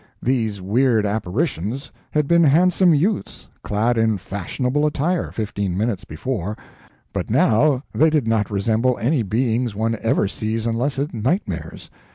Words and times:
These 0.23 0.63
weird 0.63 1.05
apparitions 1.05 1.91
had 2.09 2.27
been 2.27 2.43
handsome 2.43 2.91
youths, 2.95 3.47
clad 3.61 3.99
in 3.99 4.17
fashionable 4.17 4.87
attire, 4.87 5.29
fifteen 5.31 5.77
minutes 5.77 6.05
before, 6.05 6.57
but 7.13 7.29
now 7.29 7.83
they 7.93 8.09
did 8.09 8.27
not 8.27 8.49
resemble 8.49 8.97
any 8.99 9.21
beings 9.21 9.75
one 9.75 9.95
ever 10.01 10.27
sees 10.27 10.65
unless 10.65 10.97
in 10.97 11.11
nightmares. 11.13 11.91